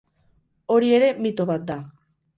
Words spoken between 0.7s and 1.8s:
Hori ere mito bat